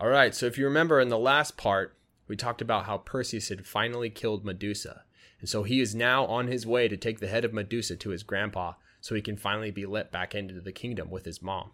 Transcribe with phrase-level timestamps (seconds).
[0.00, 1.94] All right, so if you remember in the last part,
[2.26, 5.04] we talked about how Perseus had finally killed Medusa.
[5.40, 8.08] And so he is now on his way to take the head of Medusa to
[8.08, 11.72] his grandpa so he can finally be let back into the kingdom with his mom.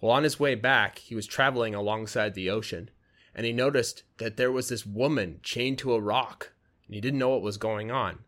[0.00, 2.88] Well, on his way back, he was traveling alongside the ocean
[3.34, 6.52] and he noticed that there was this woman chained to a rock
[6.86, 8.20] and he didn't know what was going on.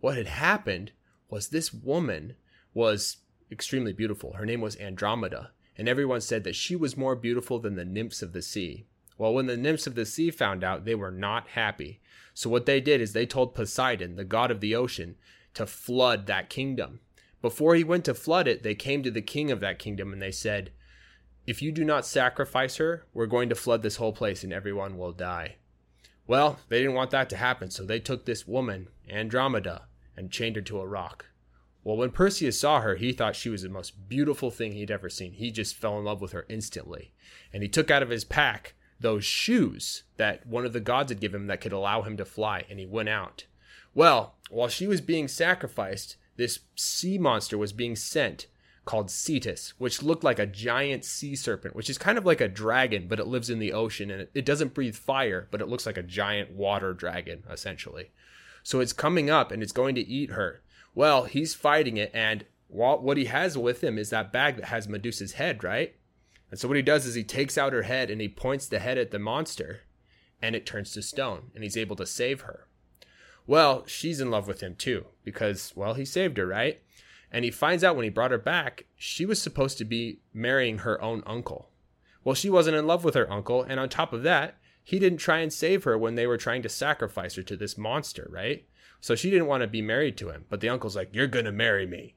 [0.00, 0.90] What had happened
[1.30, 2.34] was this woman
[2.74, 4.32] was extremely beautiful.
[4.32, 8.22] Her name was Andromeda, and everyone said that she was more beautiful than the nymphs
[8.22, 8.86] of the sea.
[9.18, 12.00] Well, when the nymphs of the sea found out, they were not happy.
[12.34, 15.16] So, what they did is they told Poseidon, the god of the ocean,
[15.54, 17.00] to flood that kingdom.
[17.40, 20.20] Before he went to flood it, they came to the king of that kingdom and
[20.20, 20.70] they said,
[21.46, 24.98] If you do not sacrifice her, we're going to flood this whole place and everyone
[24.98, 25.56] will die.
[26.26, 29.82] Well, they didn't want that to happen, so they took this woman, Andromeda,
[30.16, 31.26] and chained her to a rock.
[31.86, 35.08] Well, when Perseus saw her, he thought she was the most beautiful thing he'd ever
[35.08, 35.34] seen.
[35.34, 37.12] He just fell in love with her instantly.
[37.52, 41.20] And he took out of his pack those shoes that one of the gods had
[41.20, 43.46] given him that could allow him to fly, and he went out.
[43.94, 48.48] Well, while she was being sacrificed, this sea monster was being sent
[48.84, 52.48] called Cetus, which looked like a giant sea serpent, which is kind of like a
[52.48, 55.86] dragon, but it lives in the ocean and it, doesn't breathe fire, but it looks
[55.86, 58.10] like a giant water dragon, essentially.
[58.64, 60.62] So it's coming up and it's going to eat her.
[60.96, 64.88] Well, he's fighting it, and what he has with him is that bag that has
[64.88, 65.94] Medusa's head, right?
[66.50, 68.78] And so what he does is he takes out her head and he points the
[68.78, 69.82] head at the monster,
[70.40, 72.66] and it turns to stone, and he's able to save her.
[73.46, 76.80] Well, she's in love with him too, because, well, he saved her, right?
[77.30, 80.78] And he finds out when he brought her back, she was supposed to be marrying
[80.78, 81.68] her own uncle.
[82.24, 84.56] Well, she wasn't in love with her uncle, and on top of that,
[84.88, 87.76] he didn't try and save her when they were trying to sacrifice her to this
[87.76, 88.64] monster, right?
[89.00, 91.44] So she didn't want to be married to him, but the uncle's like, You're going
[91.44, 92.14] to marry me.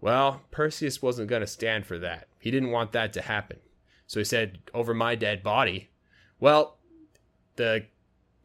[0.00, 2.28] Well, Perseus wasn't going to stand for that.
[2.38, 3.58] He didn't want that to happen.
[4.06, 5.90] So he said, Over my dead body.
[6.38, 6.76] Well,
[7.56, 7.86] the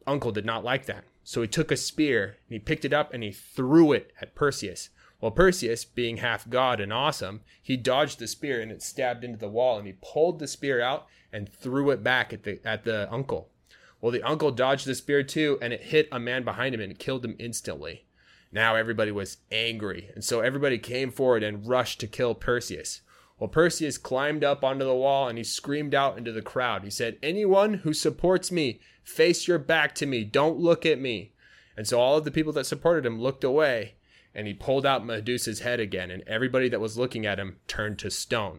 [0.08, 1.04] uncle did not like that.
[1.22, 4.34] So he took a spear and he picked it up and he threw it at
[4.34, 4.90] Perseus.
[5.20, 9.38] Well, Perseus, being half god and awesome, he dodged the spear and it stabbed into
[9.38, 12.82] the wall and he pulled the spear out and threw it back at the at
[12.82, 13.50] the uncle.
[14.02, 16.98] Well, the uncle dodged the spear too, and it hit a man behind him and
[16.98, 18.04] killed him instantly.
[18.50, 23.02] Now everybody was angry, and so everybody came forward and rushed to kill Perseus.
[23.38, 26.82] Well, Perseus climbed up onto the wall and he screamed out into the crowd.
[26.82, 30.24] He said, Anyone who supports me, face your back to me.
[30.24, 31.32] Don't look at me.
[31.76, 33.94] And so all of the people that supported him looked away,
[34.34, 38.00] and he pulled out Medusa's head again, and everybody that was looking at him turned
[38.00, 38.58] to stone.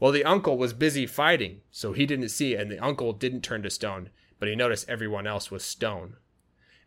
[0.00, 3.62] Well, the uncle was busy fighting, so he didn't see, and the uncle didn't turn
[3.62, 6.16] to stone but he noticed everyone else was stone.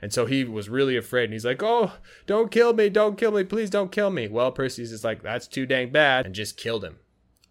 [0.01, 1.25] And so he was really afraid.
[1.25, 1.93] And he's like, Oh,
[2.25, 2.89] don't kill me.
[2.89, 3.43] Don't kill me.
[3.43, 4.27] Please don't kill me.
[4.27, 6.25] Well, Perseus is like, That's too dang bad.
[6.25, 6.97] And just killed him.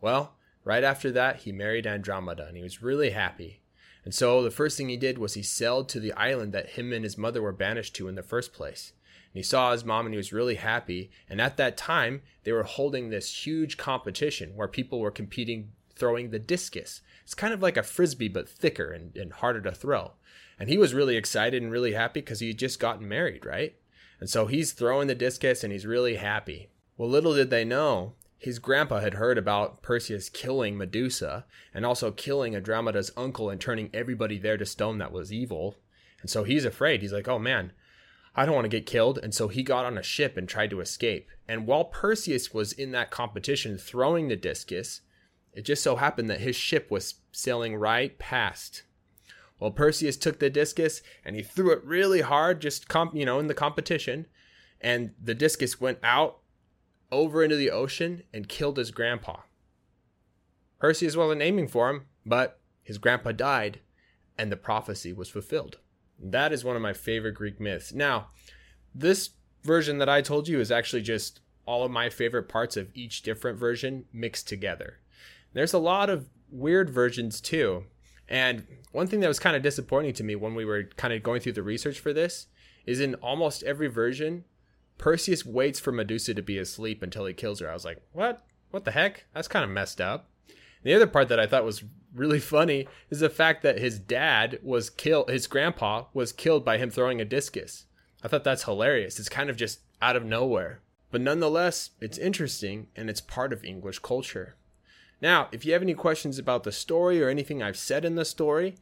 [0.00, 3.62] Well, right after that, he married Andromeda and he was really happy.
[4.04, 6.92] And so the first thing he did was he sailed to the island that him
[6.92, 8.92] and his mother were banished to in the first place.
[9.32, 11.10] And he saw his mom and he was really happy.
[11.28, 16.30] And at that time, they were holding this huge competition where people were competing throwing
[16.30, 17.00] the discus.
[17.24, 20.12] It's kind of like a frisbee, but thicker and, and harder to throw.
[20.58, 23.76] And he was really excited and really happy because he had just gotten married, right?
[24.20, 26.70] And so he's throwing the discus and he's really happy.
[26.96, 32.10] Well, little did they know, his grandpa had heard about Perseus killing Medusa and also
[32.10, 35.76] killing Andromeda's uncle and turning everybody there to stone that was evil.
[36.20, 37.02] And so he's afraid.
[37.02, 37.72] He's like, oh man,
[38.34, 39.18] I don't want to get killed.
[39.22, 41.28] And so he got on a ship and tried to escape.
[41.48, 45.00] And while Perseus was in that competition throwing the discus,
[45.56, 48.82] it just so happened that his ship was sailing right past.
[49.58, 53.38] Well, Perseus took the discus and he threw it really hard, just comp, you know,
[53.38, 54.26] in the competition,
[54.82, 56.40] and the discus went out
[57.10, 59.38] over into the ocean and killed his grandpa.
[60.78, 63.80] Perseus wasn't aiming for him, but his grandpa died,
[64.36, 65.78] and the prophecy was fulfilled.
[66.18, 67.94] That is one of my favorite Greek myths.
[67.94, 68.28] Now,
[68.94, 69.30] this
[69.62, 73.22] version that I told you is actually just all of my favorite parts of each
[73.22, 74.98] different version mixed together.
[75.56, 77.84] There's a lot of weird versions too.
[78.28, 81.22] And one thing that was kind of disappointing to me when we were kind of
[81.22, 82.48] going through the research for this
[82.84, 84.44] is in almost every version,
[84.98, 87.70] Perseus waits for Medusa to be asleep until he kills her.
[87.70, 88.44] I was like, what?
[88.70, 89.24] What the heck?
[89.32, 90.28] That's kind of messed up.
[90.82, 91.84] The other part that I thought was
[92.14, 96.76] really funny is the fact that his dad was killed, his grandpa was killed by
[96.76, 97.86] him throwing a discus.
[98.22, 99.18] I thought that's hilarious.
[99.18, 100.82] It's kind of just out of nowhere.
[101.10, 104.56] But nonetheless, it's interesting and it's part of English culture.
[105.21, 108.25] Now, if you have any questions about the story or anything I've said in the
[108.25, 108.75] story,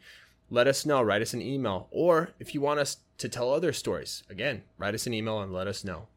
[0.49, 1.01] let us know.
[1.03, 1.87] Write us an email.
[1.91, 5.51] Or if you want us to tell other stories, again, write us an email and
[5.51, 6.07] let us know.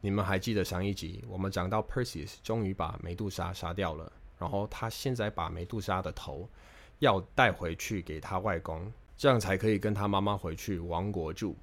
[0.00, 6.48] 你们还记得上一集我们讲到 Perseus 终于把梅杜莎杀掉了，然后他现在把梅杜莎的头
[7.00, 11.54] 要带回去给他外公，这样才可以跟他妈妈回去王国住。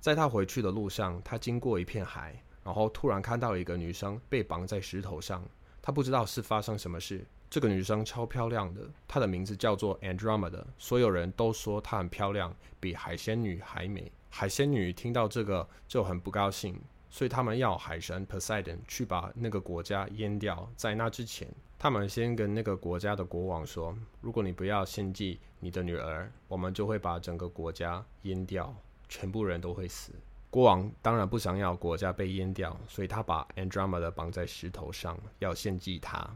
[0.00, 5.46] 在他回去的路上，他经过一片海，然后突然看到一个女生被绑在石头上，
[5.89, 7.25] 他不知道是发生什么事。
[7.49, 14.11] 这个女生超漂亮的，她的名字叫做 Andromeda，所有人都说她很漂亮，比海仙女还美。
[14.29, 20.71] 海仙女听到这个就很不高兴，所以他们要海神 Poseidon 去把那个国家淹掉。
[20.75, 21.47] 在那之前，
[21.79, 28.75] 他们先跟那个国家的国王说：“如果你不要献祭你的女儿，我们就会把整个国家淹掉，
[29.07, 30.13] 全部人都会死。”
[30.49, 36.27] 国王当然不想要国家被淹掉，所以他把 Andromeda 绑在石头上，要献祭她。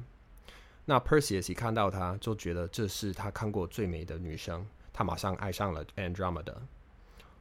[0.85, 6.55] 那 Perseus 一看到她，就觉得这是他看过最美的女生，他马上爱上了 Andromeda，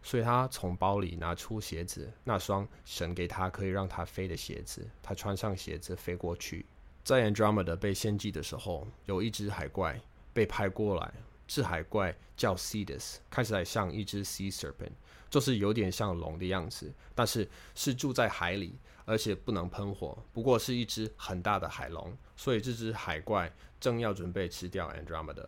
[0.03, 6.65] 所以他从包里拿出鞋子，那双神给他可以让他飞的鞋子，他穿上鞋子飞过去。
[7.05, 10.01] 在 Andromeda 被献祭的时候，有一只海怪
[10.33, 11.13] 被拍过来，
[11.55, 14.93] 这海怪叫 Cetus，看起来像一只 Sea Serpent，
[15.29, 18.79] 就是有点像龙的样子，但是是住在海里。
[19.05, 25.45] 而且不能喷火，不过是一只很大的海龙，所以这只海怪正要准备吃掉 Andromeda。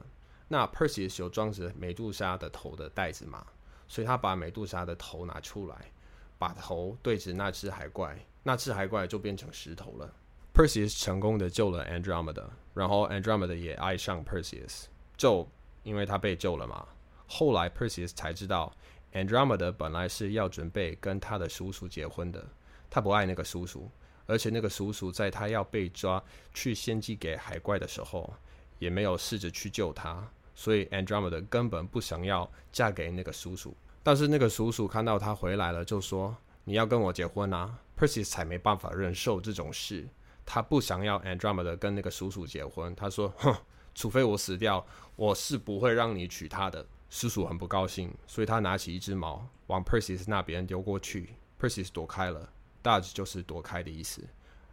[0.49, 3.47] 那 Perseus 有装着美杜莎的头的袋子嘛？
[3.87, 5.93] 所以他把美杜莎的头拿出来，
[6.37, 10.13] 把头对着那只海怪，那只海怪就变成石头了。
[10.53, 14.87] Perseus 成功的救了 Andromeda，然后 Andromeda 也爱上 Perseus，
[15.17, 15.49] 就
[15.85, 16.85] 因为他被救了嘛。
[17.29, 18.73] 后来 Perseus 才知道
[19.13, 22.45] ，Andromeda 本来是要准备跟他的叔叔结婚的。
[22.91, 23.91] 他不爱那个叔叔，
[24.27, 26.23] 而且那个叔叔在他要被抓
[26.53, 28.33] 去献祭给海怪的时候，
[28.79, 33.77] 也没有试着去救他，所以 Andromeda 根本不想要嫁给那个叔叔。
[34.03, 40.07] 但是那个叔叔看到他回来了，就说：“你要跟我结婚啊！”Perseus 才没办法忍受这种事，
[40.45, 42.95] 他不想要 Andromeda 跟那个叔叔结婚。
[42.95, 43.57] 他说：“哼，
[43.95, 44.85] 除非我死掉，
[45.17, 52.53] 我是不会让你娶她的。”叔叔很不高兴，所以他拿起一只矛往 Perseus 那边丢过去，Perseus 躲开了。
[52.83, 54.21] dodge 就是躲开的意思。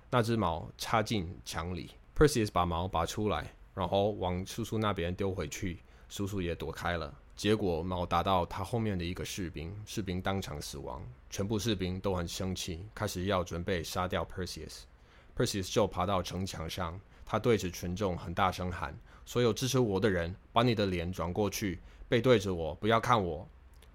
[0.09, 7.13] 那只矛插进墙里，Perseus 把矛拔出来，然后往叔叔那边丢回去，叔叔也躲开了。
[7.35, 11.01] 结果矛打到他后面的一个士兵，士兵当场死亡。
[11.29, 14.81] 全部士兵都很生气，开始要准备杀掉 Perseus。
[15.35, 21.79] Perseus 就爬到城墙上，他对着群众很大声喊：“所有支持我的人，把你的脸转过去，
[22.09, 23.47] 背对着我，不要看我。”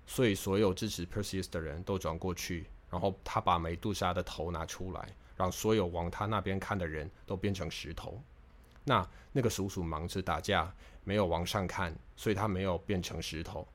[0.07, 2.67] 所以所有支持 Perseus 的人都转过去。
[2.89, 8.23] 然后他把美杜莎的头拿出来，让所有往他那边看的人都变成石头。
[8.85, 13.67] 那那个叔叔忙着打架，没有往上看，所以他没有变成石头。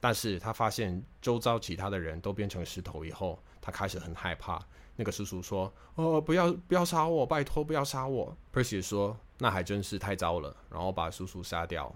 [0.00, 4.60] 但是他发现周遭其他的人都变成石头以后，他开始很害怕。
[5.00, 8.36] 那个叔叔说：“哦，不要不要杀我，拜托不要杀我。
[8.52, 11.90] ”Perseus 说：“那还真是太糟了。”然后把叔叔杀掉。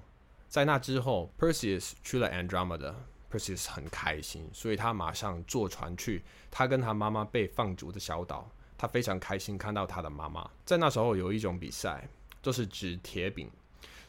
[0.49, 2.95] 在那之后，Perseus 去了 Andromeda。
[3.31, 8.51] Perseus 很开心，所以他马上坐船去他跟他妈妈被放逐的小岛。
[8.79, 10.51] 他非常开心看到他的妈妈。
[10.65, 12.09] 在那时候有一种比赛，
[12.41, 13.51] 就是指铁饼，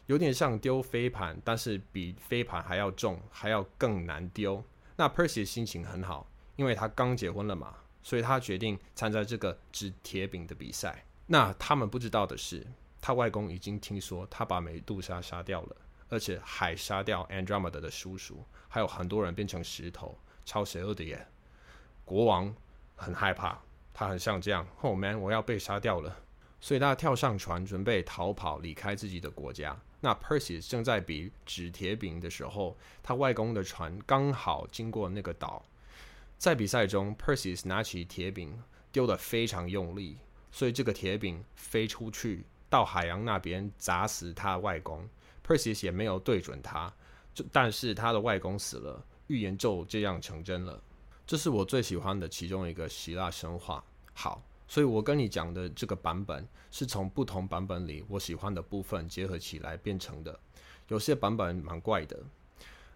[0.05, 4.63] 有点像丢飞盘，但是比飞盘还要重，还要更难丢。
[4.95, 6.25] 那 Perseus 心情很好，
[6.55, 7.75] 因为他刚结婚了嘛，
[8.05, 11.03] 所以他决定参加这个指铁饼的比赛。
[11.25, 12.65] 那他们不知道的是，
[13.01, 15.75] 他外公已经听说他把美杜莎杀掉了。
[16.07, 21.27] 而且还杀掉 Andromeda 的叔叔，还有很多人变成石头，超邪恶的耶！
[22.05, 22.55] 国王
[22.95, 23.59] 很害怕，
[23.91, 26.15] 他很像这样，Oh man，我要被杀掉了！
[26.61, 29.75] 所以他跳上船，准备逃跑，离开自己的国家。
[29.99, 35.65] 那 Perseus 正在比纸铁饼的时候，他外公的船刚好经过那个岛。
[36.37, 38.61] 在比赛中，Perseus 拿起铁饼
[38.91, 40.17] 丢得非常用力，
[40.51, 45.07] 所以这个铁饼飞出去，到海洋那边砸死他外公。
[45.45, 46.93] Perseus 也没有对准他，
[47.33, 50.81] 就但是他的外公死了，预言就这样成真了。
[51.25, 53.83] 这是我最喜欢的其中一个希腊神话。
[54.13, 60.39] 好，所以我跟你讲的这个版本是从不同版本里我喜欢的部分结合起来变成的。
[60.89, 62.19] 有些版本蛮怪的。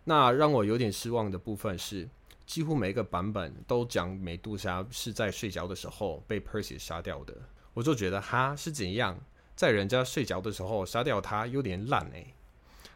[0.03, 2.10] 那让我有点失望的部分是，
[2.50, 7.32] 几乎每个版本都讲美杜莎是在睡着的时候被 Percy 杀掉的。
[7.75, 9.15] 我就觉得哈是怎样，
[9.56, 12.34] 在人家睡着的时候杀掉他，有点烂诶。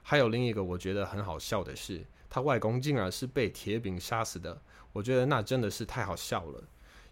[0.01, 4.59] 还有另一个我觉得很好笑的是，他外公竟然是被铁饼杀死的。
[4.91, 6.63] 我觉得那真的是太好笑了，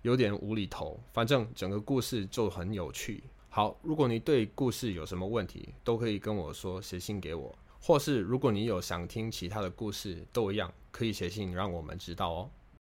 [0.02, 1.00] 有点无厘头。
[1.14, 3.24] 反正整个故事就很有趣。
[3.50, 12.50] 好，如果你对故事有什么问题，都可以跟我说，写信给我，或是如果你有想听其他的故事，都一样可以写信让我们知道哦。